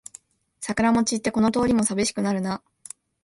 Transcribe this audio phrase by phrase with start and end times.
[0.61, 2.63] 桜も散ってこの通りもさびしくなるな